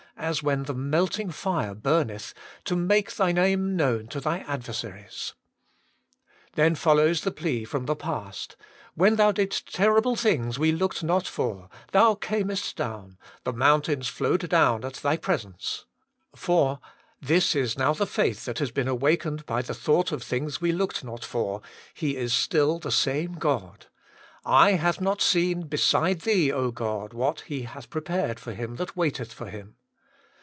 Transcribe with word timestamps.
as 0.17 0.43
when 0.43 0.63
the 0.63 0.73
melting 0.73 1.31
fire 1.31 1.73
burneth, 1.73 2.31
to 2.63 2.75
make 2.75 3.11
Thy 3.15 3.31
name 3.31 3.75
known 3.75 4.07
to 4.07 4.19
Thy 4.19 4.39
adversaries!' 4.41 5.33
Then 6.53 6.75
follows 6.75 7.21
the 7.21 7.31
plea 7.31 7.63
from 7.65 7.85
the 7.87 7.95
past,' 7.95 8.55
When 8.93 9.15
Thou 9.15 9.31
didst 9.31 9.73
terrible 9.73 10.15
things 10.15 10.59
we 10.59 10.71
looked 10.73 11.01
not 11.03 11.25
for. 11.27 11.69
Thou 11.91 12.19
earnest 12.31 12.75
down, 12.75 13.17
the 13.45 13.53
mountains 13.53 14.09
flowed 14.09 14.47
down 14.47 14.85
at 14.85 14.95
Thy 14.95 15.17
presence.' 15.17 15.85
*For'— 16.35 16.79
this 17.31 17.55
is 17.55 17.75
now 17.75 17.93
the 17.93 18.05
faith 18.05 18.45
that 18.45 18.59
has 18.59 18.69
been 18.69 18.87
awakened 18.89 19.47
by 19.47 19.63
the 19.63 19.73
thought 19.73 20.11
of 20.11 20.21
things 20.21 20.61
we 20.61 20.71
looked 20.71 21.03
not 21.03 21.25
for. 21.25 21.63
He 21.95 22.15
is 22.15 22.31
still 22.31 22.77
the 22.77 22.91
same 22.91 23.33
God 23.39 23.87
—* 24.35 24.45
eye 24.45 24.73
hath 24.73 25.01
not 25.01 25.19
seen 25.19 25.63
beside 25.63 26.19
Thee, 26.21 26.51
God, 26.75 27.13
what 27.13 27.39
He 27.41 27.63
hath 27.63 27.89
prepared 27.89 28.39
for 28.39 28.53
him 28.53 28.75
that 28.75 28.95
waiteth 28.95 29.33
for 29.33 29.49
Him.' 29.49 29.77